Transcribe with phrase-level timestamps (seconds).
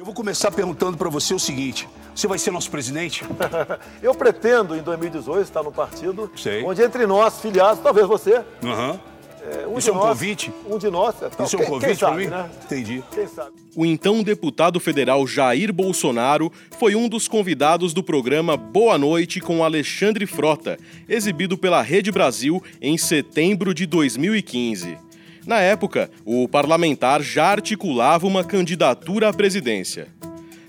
[0.00, 3.22] Eu vou começar perguntando para você o seguinte: você vai ser nosso presidente?
[4.02, 6.64] eu pretendo, em 2018, estar no partido Sei.
[6.64, 8.42] onde entre nós, filiados, talvez você.
[8.64, 8.98] Aham.
[9.42, 10.50] É, um Isso é um nós- convite?
[10.66, 11.20] Um de nós.
[11.20, 11.44] É, tal.
[11.46, 12.28] Isso é um convite para mim?
[12.28, 12.50] Né?
[12.64, 13.04] Entendi.
[13.12, 13.50] Quem sabe?
[13.76, 19.62] O então deputado federal Jair Bolsonaro foi um dos convidados do programa Boa Noite com
[19.62, 25.09] Alexandre Frota, exibido pela Rede Brasil em setembro de 2015.
[25.46, 30.08] Na época, o parlamentar já articulava uma candidatura à presidência.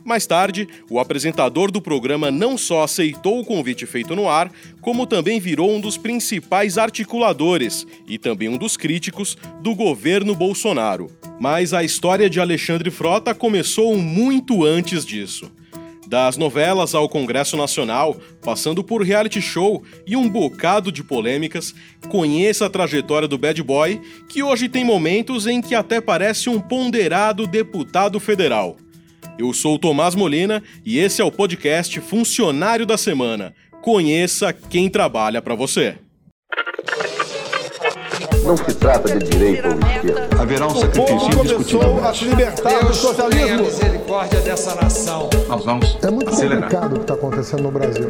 [0.03, 5.05] Mais tarde, o apresentador do programa não só aceitou o convite feito no ar, como
[5.05, 11.11] também virou um dos principais articuladores e também um dos críticos do governo Bolsonaro.
[11.39, 15.51] Mas a história de Alexandre Frota começou muito antes disso.
[16.11, 21.73] Das novelas ao Congresso Nacional, passando por reality show e um bocado de polêmicas,
[22.09, 26.59] conheça a trajetória do bad boy, que hoje tem momentos em que até parece um
[26.59, 28.75] ponderado deputado federal.
[29.39, 33.55] Eu sou o Tomás Molina e esse é o podcast Funcionário da Semana.
[33.81, 35.95] Conheça quem trabalha para você.
[38.51, 40.41] Não se trata de direita ou esquerda.
[40.41, 42.03] Haverá um sacrifício indiscutível.
[42.05, 43.63] a se libertar do socialismo.
[43.63, 45.29] misericórdia dessa nação.
[45.47, 46.63] Nós vamos É muito acelerar.
[46.63, 48.09] complicado o que está acontecendo no Brasil.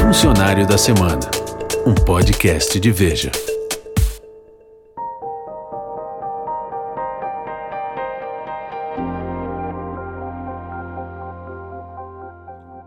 [0.00, 1.20] Funcionário da Semana,
[1.84, 3.30] um podcast de Veja.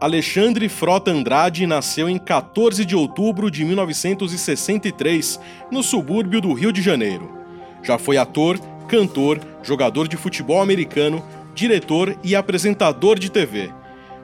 [0.02, 5.38] Alexandre Frota Andrade nasceu em 14 de outubro de 1963,
[5.70, 7.38] no subúrbio do Rio de Janeiro.
[7.84, 11.22] Já foi ator, cantor, jogador de futebol americano,
[11.54, 13.72] diretor e apresentador de TV.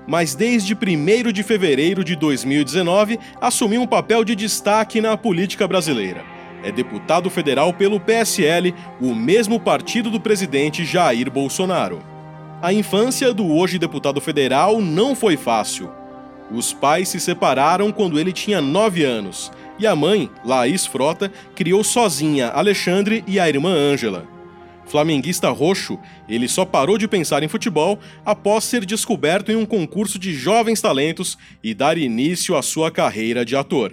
[0.07, 6.23] Mas desde 1 de fevereiro de 2019 assumiu um papel de destaque na política brasileira.
[6.63, 12.14] É deputado federal pelo PSL, o mesmo partido do presidente Jair Bolsonaro.
[12.66, 15.87] A infância do hoje deputado federal não foi fácil.
[16.49, 21.83] Os pais se separaram quando ele tinha 9 anos e a mãe, Laís Frota, criou
[21.83, 24.27] sozinha Alexandre e a irmã Ângela.
[24.83, 30.17] Flamenguista roxo, ele só parou de pensar em futebol após ser descoberto em um concurso
[30.17, 33.92] de jovens talentos e dar início à sua carreira de ator.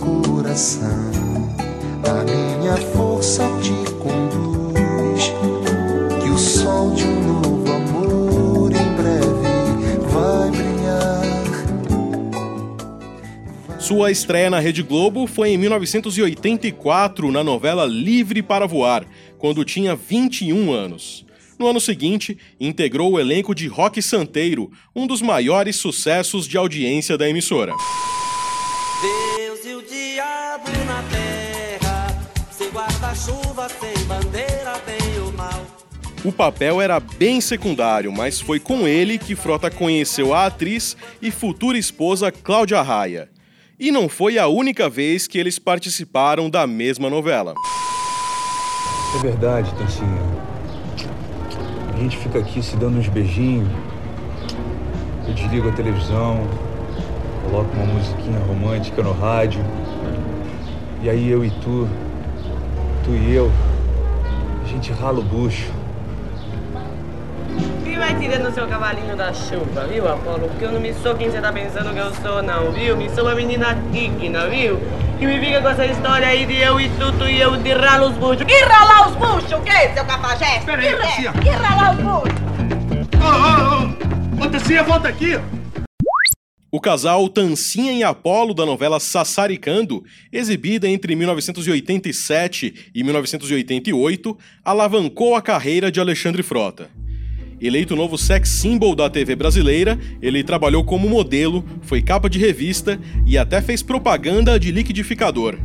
[0.00, 0.90] Coração,
[2.04, 4.21] a minha força o
[6.62, 11.22] sol de um novo amor em breve vai brilhar.
[13.80, 19.04] Sua estreia na Rede Globo foi em 1984 na novela Livre para Voar,
[19.38, 21.26] quando tinha 21 anos.
[21.58, 27.18] No ano seguinte, integrou o elenco de Rock Santeiro, um dos maiores sucessos de audiência
[27.18, 27.72] da emissora.
[36.24, 41.32] O papel era bem secundário, mas foi com ele que Frota conheceu a atriz e
[41.32, 43.28] futura esposa Cláudia Raia.
[43.76, 47.54] E não foi a única vez que eles participaram da mesma novela.
[49.16, 50.22] É verdade, Tancinha.
[51.92, 53.68] A gente fica aqui se dando uns beijinhos.
[55.26, 56.48] Eu desligo a televisão,
[57.44, 59.60] coloco uma musiquinha romântica no rádio.
[61.02, 61.88] E aí eu e tu,
[63.04, 63.50] tu e eu,
[64.64, 65.81] a gente rala o bucho.
[68.12, 70.46] Vai tirando seu cavalinho da chuva, viu, Apolo?
[70.46, 72.94] Porque eu não me sou quem você tá pensando que eu sou, não, viu?
[72.94, 74.78] Me sou uma menina digna, viu?
[75.18, 77.72] E me fica com essa história aí de eu e tu, tu e eu de
[77.72, 78.44] ralo os buchos.
[78.44, 80.66] Que ralar os buchos, o quê, seu cafajeste?
[80.66, 81.32] Peraí, que, Garcia.
[81.32, 82.40] que ralar os buchos?
[83.18, 84.50] Ô, ô, ô!
[84.50, 85.40] Tessinha, volta aqui!
[86.70, 95.40] O casal Tancinha e Apolo da novela Sassaricando, exibida entre 1987 e 1988, alavancou a
[95.40, 96.90] carreira de Alexandre Frota.
[97.62, 102.98] Eleito novo sex symbol da TV brasileira, ele trabalhou como modelo, foi capa de revista
[103.24, 105.56] e até fez propaganda de liquidificador.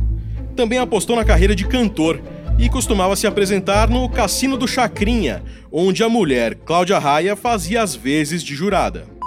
[0.54, 2.22] Também apostou na carreira de cantor
[2.56, 5.42] e costumava se apresentar no Cassino do Chacrinha,
[5.72, 9.17] onde a mulher Cláudia Raia fazia as vezes de jurada.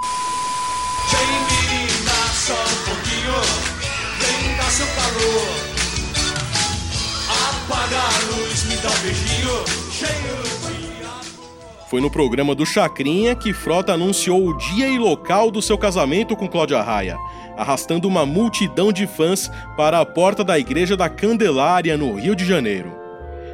[11.92, 16.38] Foi no programa do Chacrinha que Frota anunciou o dia e local do seu casamento
[16.38, 17.18] com Cláudia Raia,
[17.58, 22.46] arrastando uma multidão de fãs para a porta da Igreja da Candelária, no Rio de
[22.46, 22.98] Janeiro.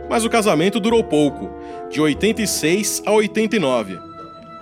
[0.08, 1.50] Mas o casamento durou pouco,
[1.90, 4.00] de 86 a 89.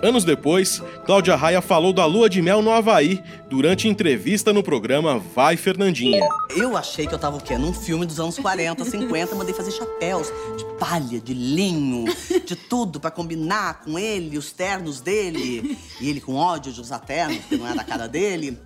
[0.02, 5.20] Anos depois, Cláudia Raia falou da lua de mel no Havaí durante entrevista no programa
[5.36, 6.26] Vai Fernandinha.
[6.56, 7.58] Eu achei que eu tava o quê?
[7.58, 12.06] Num filme dos anos 40, 50, mandei fazer chapéus de palha, de linho,
[12.46, 15.78] de tudo pra combinar com ele, os ternos dele.
[16.00, 18.60] E ele com ódio de usar terno, porque não era a cara dele.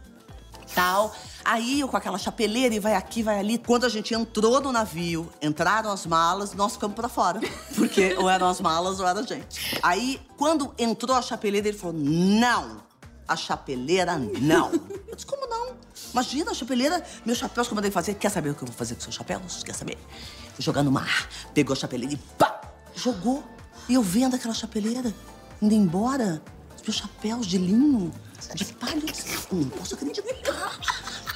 [0.74, 1.16] Tal.
[1.44, 3.58] Aí eu com aquela chapeleira e vai aqui, vai ali.
[3.58, 7.40] Quando a gente entrou no navio, entraram as malas, nós ficamos pra fora.
[7.76, 9.80] Porque ou eram as malas ou era a gente.
[9.82, 12.84] Aí, quando entrou a chapeleira, ele falou: não,
[13.28, 14.72] a chapeleira não.
[16.12, 18.16] Imagina, a chapeleira, meus chapéus que eu mandei fazer.
[18.16, 19.64] Quer saber o que eu vou fazer com seus chapéus?
[19.64, 19.98] Quer saber?
[20.58, 21.30] Vou jogar no mar.
[21.54, 22.62] Pegou a chapeleira e pá!
[22.96, 23.44] Jogou.
[23.88, 25.14] E eu vendo aquela chapeleira,
[25.62, 26.42] indo embora,
[26.76, 28.12] os meus chapéus de linho,
[28.54, 29.02] de palha.
[29.52, 30.80] Não posso acreditar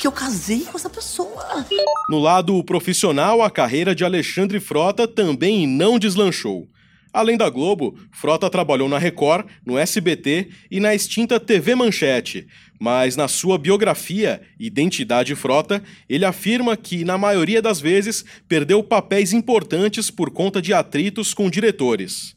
[0.04, 1.66] que eu casei com essa pessoa.
[2.10, 6.68] No lado profissional, a carreira de Alexandre Frota também não deslanchou.
[7.14, 12.48] Além da Globo, Frota trabalhou na Record, no SBT e na extinta TV Manchete.
[12.80, 19.32] Mas na sua biografia, Identidade Frota, ele afirma que, na maioria das vezes, perdeu papéis
[19.32, 22.36] importantes por conta de atritos com diretores.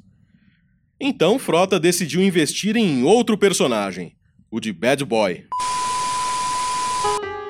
[1.01, 4.13] Então, Frota decidiu investir em outro personagem,
[4.51, 5.47] o de Bad Boy.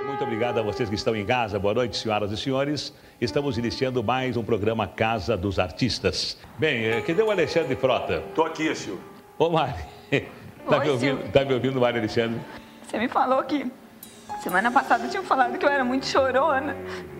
[0.07, 1.59] Muito obrigado a vocês que estão em casa.
[1.59, 2.95] Boa noite, senhoras e senhores.
[3.21, 6.37] Estamos iniciando mais um programa Casa dos Artistas.
[6.59, 8.23] Bem, eh, cadê o Alexandre Frota?
[8.35, 9.01] Tô aqui, Silvio.
[9.39, 9.75] Ô, Mari.
[10.67, 11.33] Tá, Oi, me ouvindo, Silvio.
[11.33, 12.41] tá me ouvindo, Mari Alexandre?
[12.83, 13.71] Você me falou que
[14.43, 16.77] semana passada tinham falado que eu era muito chorona.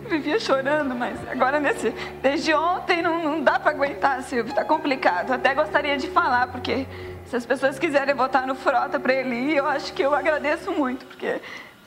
[0.09, 1.91] Vivia chorando, mas agora nesse.
[2.21, 4.53] Desde ontem não, não dá pra aguentar, Silvio.
[4.53, 5.31] Tá complicado.
[5.31, 6.85] Até gostaria de falar, porque
[7.25, 10.69] se as pessoas quiserem votar no Frota pra ele ir, eu acho que eu agradeço
[10.73, 11.39] muito, porque.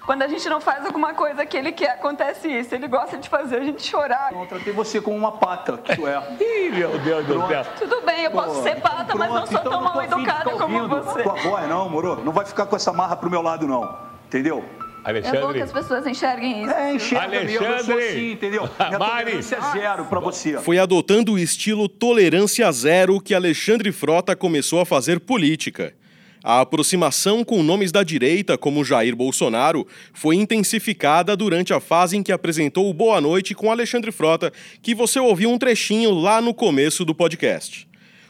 [0.05, 2.75] Quando a gente não faz alguma coisa que ele quer, acontece isso.
[2.75, 4.33] Ele gosta de fazer a gente chorar.
[4.33, 6.21] Eu tratei você como uma pata, que tu é.
[6.41, 7.67] Ih, meu Deus do céu.
[7.79, 10.51] Tudo bem, eu posso Pô, ser pata, mas não pronto, sou então tão mal educada
[10.51, 11.23] ficar como você.
[11.23, 12.25] Com a boia, não, moro?
[12.25, 13.97] Não vai ficar com essa marra pro meu lado, não.
[14.27, 14.65] Entendeu?
[15.05, 16.73] É bom que as pessoas enxerguem isso.
[16.73, 18.05] É, enxerga mesmo, eu sou Alexandre!
[18.07, 18.69] assim, entendeu?
[18.87, 19.25] Minha Mari!
[19.25, 20.59] tolerância é zero pra você.
[20.59, 25.95] Foi adotando o estilo tolerância zero que Alexandre Frota começou a fazer política.
[26.43, 32.23] A aproximação com nomes da direita, como Jair Bolsonaro, foi intensificada durante a fase em
[32.23, 34.51] que apresentou Boa Noite com Alexandre Frota,
[34.81, 37.87] que você ouviu um trechinho lá no começo do podcast.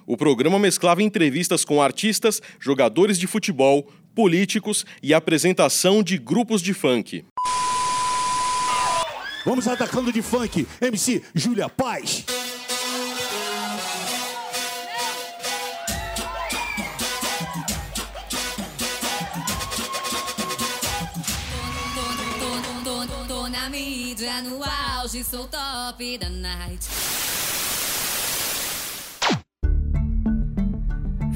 [0.06, 6.74] O programa mesclava entrevistas com artistas, jogadores de futebol, políticos e apresentação de grupos de
[6.74, 7.24] funk.
[9.46, 12.24] Vamos atacando de funk, MC Júlia Paz.
[24.20, 26.86] Mídia, no auge, sou top da night.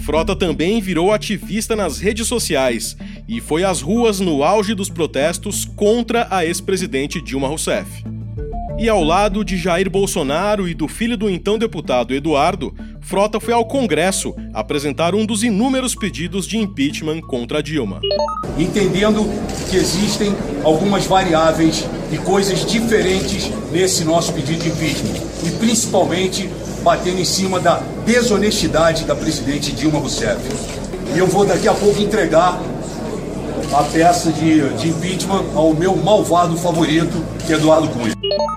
[0.05, 2.95] Frota também virou ativista nas redes sociais
[3.27, 8.05] e foi às ruas no auge dos protestos contra a ex-presidente Dilma Rousseff.
[8.79, 13.53] E ao lado de Jair Bolsonaro e do filho do então deputado Eduardo, Frota foi
[13.53, 18.01] ao Congresso apresentar um dos inúmeros pedidos de impeachment contra Dilma.
[18.57, 19.29] entendendo
[19.69, 25.21] que existem algumas variáveis e coisas diferentes nesse nosso pedido de impeachment.
[25.45, 26.49] E principalmente
[26.83, 30.41] batendo em cima da desonestidade da presidente Dilma Rousseff.
[31.15, 32.59] E eu vou daqui a pouco entregar
[33.73, 38.15] a peça de, de impeachment ao meu malvado favorito, que é Eduardo Cunha.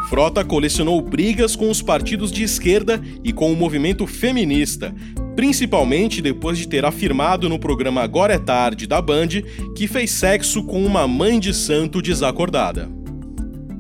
[0.10, 4.94] Frota colecionou brigas com os partidos de esquerda e com o movimento feminista,
[5.36, 9.28] principalmente depois de ter afirmado no programa Agora é Tarde da Band
[9.76, 12.90] que fez sexo com uma mãe de santo desacordada.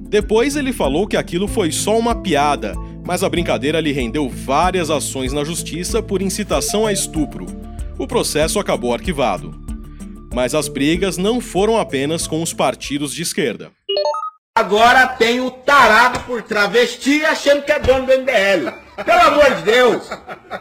[0.09, 2.73] Depois ele falou que aquilo foi só uma piada,
[3.05, 7.45] mas a brincadeira lhe rendeu várias ações na justiça por incitação a estupro.
[7.97, 9.66] O processo acabou arquivado.
[10.37, 13.71] Mas as brigas não foram apenas com os partidos de esquerda.
[14.55, 18.69] Agora tem o tarado por travesti achando que é dono do MBL.
[19.03, 20.07] Pelo amor de Deus!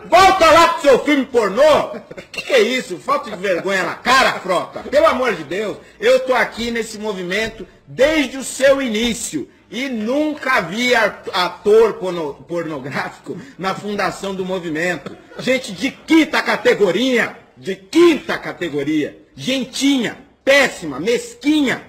[0.08, 1.90] Volta lá pro seu filme pornô!
[2.32, 2.96] Que que é isso?
[2.96, 4.80] Falta de vergonha na cara, frota!
[4.80, 5.76] Pelo amor de Deus!
[6.00, 13.36] Eu tô aqui nesse movimento desde o seu início e nunca vi ator porno- pornográfico
[13.58, 15.14] na fundação do movimento.
[15.38, 17.36] Gente de quinta categoria!
[17.58, 19.25] De quinta categoria!
[19.36, 21.84] Gentinha, péssima, mesquinha!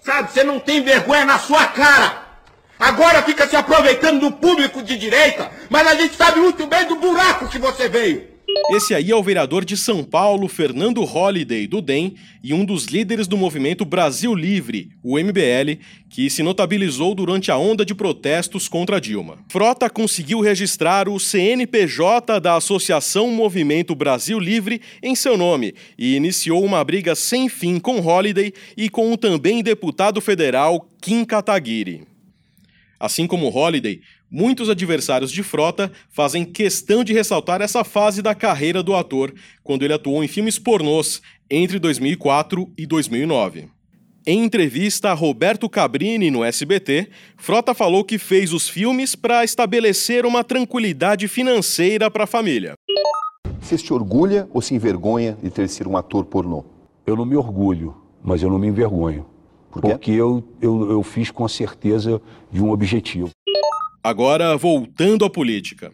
[0.00, 2.22] Sabe, você não tem vergonha na sua cara.
[2.78, 6.96] Agora fica se aproveitando do público de direita, mas a gente sabe muito bem do
[6.96, 8.31] buraco que você veio.
[8.70, 12.86] Esse aí é o vereador de São Paulo, Fernando Holliday, do DEM, e um dos
[12.86, 15.78] líderes do movimento Brasil Livre, o MBL,
[16.08, 19.38] que se notabilizou durante a onda de protestos contra Dilma.
[19.48, 26.64] Frota conseguiu registrar o CNPJ da Associação Movimento Brasil Livre em seu nome e iniciou
[26.64, 32.06] uma briga sem fim com Holliday e com o também deputado federal Kim Kataguiri.
[32.98, 34.00] Assim como Holliday,
[34.32, 39.82] muitos adversários de Frota fazem questão de ressaltar essa fase da carreira do ator, quando
[39.82, 41.20] ele atuou em filmes pornôs
[41.50, 43.68] entre 2004 e 2009.
[44.26, 50.24] Em entrevista a Roberto Cabrini no SBT, Frota falou que fez os filmes para estabelecer
[50.24, 52.74] uma tranquilidade financeira para a família.
[53.60, 56.64] Você se orgulha ou se envergonha de ter sido um ator pornô?
[57.04, 59.26] Eu não me orgulho, mas eu não me envergonho.
[59.72, 62.20] Porque eu, eu, eu fiz com a certeza
[62.50, 63.30] de um objetivo.
[64.04, 65.92] Agora, voltando à política.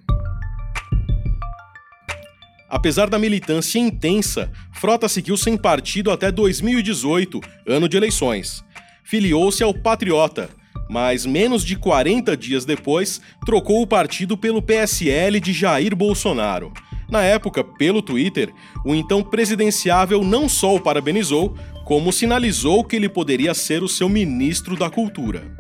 [2.66, 8.64] Apesar da militância intensa, Frota seguiu sem partido até 2018, ano de eleições.
[9.04, 10.48] Filiou-se ao Patriota,
[10.88, 16.72] mas menos de 40 dias depois, trocou o partido pelo PSL de Jair Bolsonaro.
[17.10, 18.50] Na época, pelo Twitter,
[18.86, 24.08] o então presidenciável não só o parabenizou, como sinalizou que ele poderia ser o seu
[24.08, 25.54] ministro da Cultura.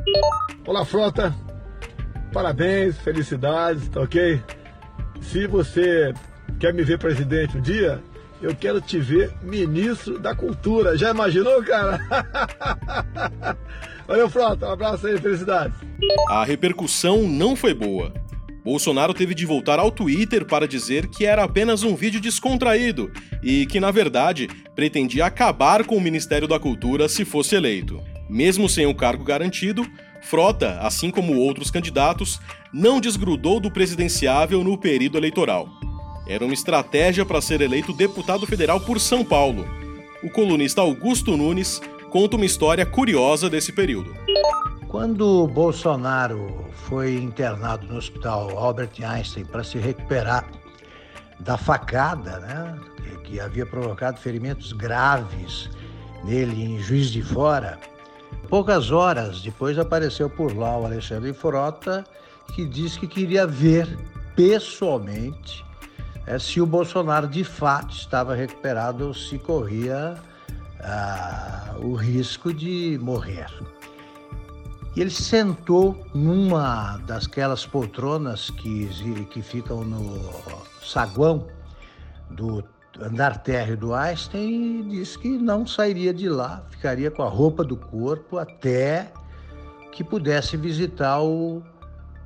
[0.66, 1.47] Olá, Frota.
[2.32, 4.40] Parabéns, felicidades, tá ok?
[5.22, 6.12] Se você
[6.58, 8.00] quer me ver presidente um dia,
[8.40, 10.96] eu quero te ver ministro da Cultura.
[10.96, 11.98] Já imaginou, cara?
[14.06, 14.66] Valeu, Frota.
[14.68, 15.76] Um abraço aí, felicidades.
[16.28, 18.12] A repercussão não foi boa.
[18.64, 23.10] Bolsonaro teve de voltar ao Twitter para dizer que era apenas um vídeo descontraído
[23.42, 28.00] e que, na verdade, pretendia acabar com o Ministério da Cultura se fosse eleito.
[28.28, 29.86] Mesmo sem o cargo garantido,
[30.22, 32.40] Frota, assim como outros candidatos,
[32.72, 35.68] não desgrudou do presidenciável no período eleitoral.
[36.26, 39.66] Era uma estratégia para ser eleito deputado federal por São Paulo.
[40.22, 44.14] O colunista Augusto Nunes conta uma história curiosa desse período.
[44.88, 50.50] Quando Bolsonaro foi internado no hospital Albert Einstein para se recuperar
[51.38, 52.78] da facada, né,
[53.24, 55.70] que, havia provocado ferimentos graves
[56.24, 57.78] nele em Juiz de Fora,
[58.48, 62.04] poucas horas depois apareceu por lá o Alexandre Frota,
[62.54, 63.86] que disse que queria ver
[64.34, 65.64] pessoalmente
[66.26, 70.16] é, se o Bolsonaro de fato estava recuperado ou se corria
[70.80, 73.48] ah, o risco de morrer.
[74.96, 78.88] E ele sentou numa dasquelas poltronas que,
[79.30, 80.18] que ficam no
[80.82, 81.46] saguão
[82.30, 82.64] do
[83.00, 87.62] andar térreo do Einstein e disse que não sairia de lá, ficaria com a roupa
[87.62, 89.12] do corpo até
[89.92, 91.62] que pudesse visitar o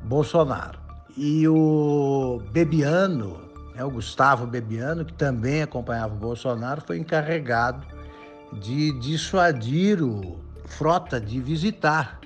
[0.03, 0.79] Bolsonaro.
[1.17, 3.41] E o Bebiano,
[3.75, 7.87] né, o Gustavo Bebiano, que também acompanhava o Bolsonaro, foi encarregado
[8.55, 12.19] de dissuadir o Frota de visitar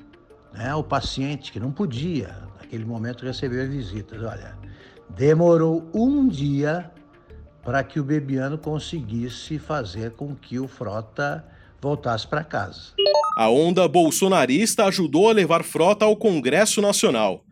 [0.53, 4.23] né, o paciente que não podia, naquele momento, receber visitas.
[4.23, 4.57] Olha,
[5.11, 6.91] demorou um dia
[7.67, 11.45] para que o Bebiano conseguisse fazer com que o Frota
[11.83, 12.93] voltasse para casa.
[13.37, 17.45] A onda bolsonarista ajudou a levar Frota ao Congresso Nacional.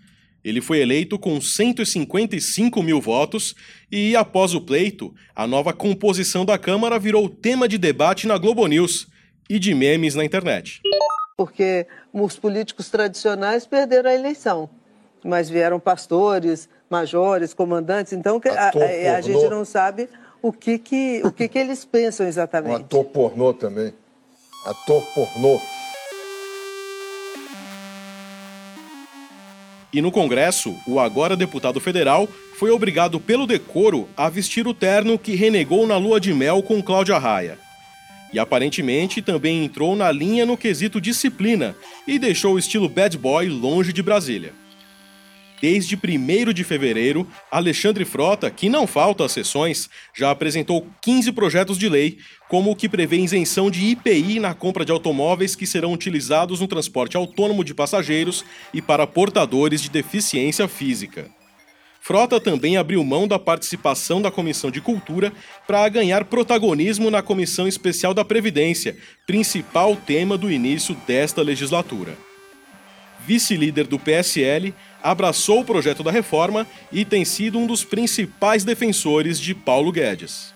[0.44, 3.56] Ele foi eleito com 155 mil votos
[3.90, 8.68] e, após o pleito, a nova composição da Câmara virou tema de debate na Globo
[8.68, 9.09] News
[9.50, 10.80] e de memes na internet
[11.37, 14.71] porque os políticos tradicionais perderam a eleição,
[15.25, 20.09] mas vieram pastores, majores, comandantes, então a, a, a gente não sabe
[20.43, 22.73] o que que, o que que eles pensam exatamente.
[22.73, 23.95] Um ator pornô também.
[24.66, 25.61] Ator pornô.
[29.93, 32.28] E no Congresso, o agora deputado federal
[32.59, 36.83] foi obrigado pelo decoro a vestir o terno que renegou na lua de mel com
[36.83, 37.59] Cláudia Raia
[38.35, 43.49] e aparentemente também entrou na linha no quesito disciplina e deixou o estilo bad boy
[43.49, 44.52] longe de Brasília.
[45.61, 51.78] Desde 1 de fevereiro, Alexandre Frota, que não falta às sessões, já apresentou 15 projetos
[51.78, 52.18] de lei,
[52.49, 56.68] como o que prevê isenção de IPI na compra de automóveis que serão utilizados no
[56.68, 61.30] transporte autônomo de passageiros e para portadores de deficiência física.
[62.04, 65.32] Frota também abriu mão da participação da Comissão de Cultura
[65.66, 72.14] para ganhar protagonismo na Comissão Especial da Previdência, principal tema do início desta legislatura.
[73.26, 79.38] Vice-líder do PSL, abraçou o projeto da reforma e tem sido um dos principais defensores
[79.38, 80.54] de Paulo Guedes.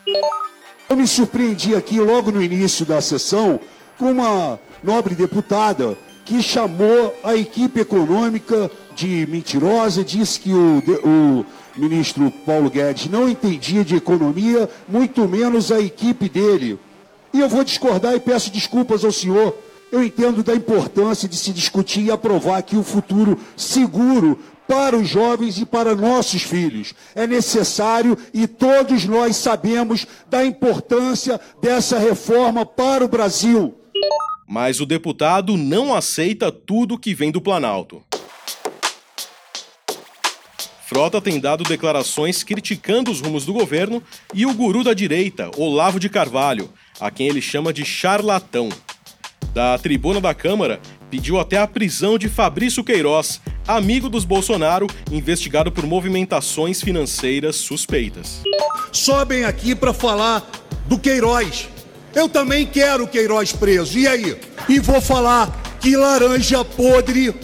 [0.88, 3.61] Eu me surpreendi aqui logo no início da sessão
[3.99, 11.47] com uma nobre deputada que chamou a equipe econômica de mentirosa, disse que o, o
[11.76, 16.78] ministro Paulo Guedes não entendia de economia, muito menos a equipe dele.
[17.35, 19.57] E eu vou discordar e peço desculpas ao senhor.
[19.90, 25.09] Eu entendo da importância de se discutir e aprovar aqui o futuro seguro para os
[25.09, 26.95] jovens e para nossos filhos.
[27.14, 33.75] É necessário e todos nós sabemos da importância dessa reforma para o Brasil.
[34.47, 38.02] Mas o deputado não aceita tudo que vem do Planalto.
[40.87, 44.02] Frota tem dado declarações criticando os rumos do governo
[44.33, 48.71] e o guru da direita, Olavo de Carvalho, a quem ele chama de charlatão.
[49.59, 50.79] Da tribuna da Câmara,
[51.11, 58.41] pediu até a prisão de Fabrício Queiroz, amigo dos Bolsonaro, investigado por movimentações financeiras suspeitas.
[58.93, 60.49] Sobem aqui para falar
[60.87, 61.69] do Queiroz.
[62.15, 63.99] Eu também quero o Queiroz preso.
[63.99, 64.41] E aí?
[64.69, 65.50] E vou falar
[65.81, 67.35] que laranja podre,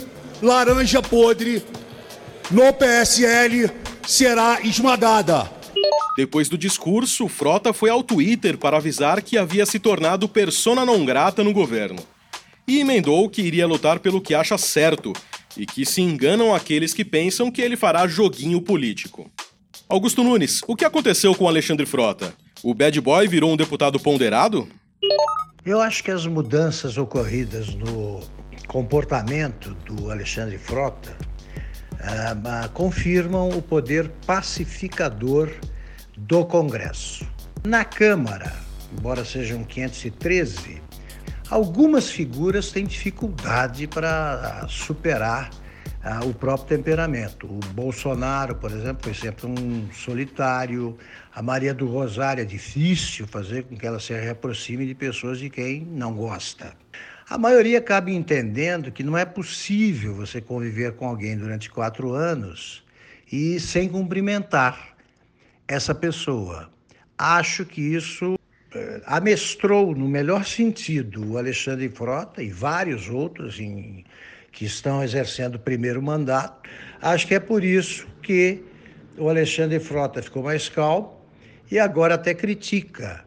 [0.41, 1.65] laranja podre
[2.49, 3.69] no PSL
[4.07, 5.51] será esmagada.
[6.17, 11.05] Depois do discurso, Frota foi ao Twitter para avisar que havia se tornado persona não
[11.05, 12.01] grata no governo.
[12.69, 15.13] E emendou que iria lutar pelo que acha certo
[15.57, 19.31] e que se enganam aqueles que pensam que ele fará joguinho político.
[19.89, 22.33] Augusto Nunes, o que aconteceu com Alexandre Frota?
[22.63, 24.69] O bad boy virou um deputado ponderado?
[25.67, 28.21] Eu acho que as mudanças ocorridas no
[28.69, 31.17] comportamento do Alexandre Frota
[31.95, 35.51] uh, confirmam o poder pacificador
[36.17, 37.27] do Congresso.
[37.65, 38.53] Na Câmara,
[38.93, 40.81] embora sejam 513,
[41.51, 45.51] algumas figuras têm dificuldade para superar
[46.05, 47.47] uh, o próprio temperamento.
[47.47, 50.97] O Bolsonaro, por exemplo, foi sempre um solitário.
[51.35, 55.51] A Maria do Rosário é difícil fazer com que ela se reaproxime de pessoas de
[55.51, 56.75] quem não gosta.
[57.29, 62.85] A maioria acaba entendendo que não é possível você conviver com alguém durante quatro anos
[63.33, 64.94] e sem cumprimentar
[65.67, 66.71] essa pessoa.
[67.17, 68.39] Acho que isso
[68.75, 74.05] eh, amestrou, no melhor sentido, o Alexandre Frota e vários outros em,
[74.51, 76.69] que estão exercendo o primeiro mandato.
[77.01, 78.63] Acho que é por isso que
[79.17, 81.21] o Alexandre Frota ficou mais calmo
[81.71, 83.25] e agora até critica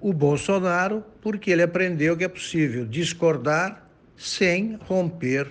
[0.00, 5.50] o Bolsonaro, porque ele aprendeu que é possível discordar sem romper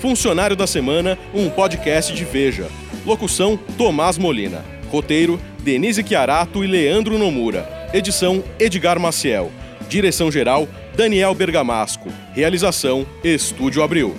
[0.00, 2.68] Funcionário da Semana, um podcast de Veja.
[3.04, 4.64] Locução: Tomás Molina.
[4.90, 7.79] Roteiro: Denise Chiarato e Leandro Nomura.
[7.92, 9.50] Edição: Edgar Maciel.
[9.88, 12.08] Direção-geral: Daniel Bergamasco.
[12.32, 14.14] Realização: Estúdio Abril.